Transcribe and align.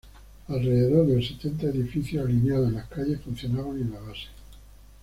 Alrededor 0.47 1.05
de 1.05 1.23
setenta 1.27 1.67
edificios 1.67 2.25
alineados 2.25 2.69
en 2.69 2.73
las 2.73 2.87
calles 2.87 3.21
funcionaban 3.21 3.79
en 3.79 3.91
la 3.91 3.99
base. 3.99 4.29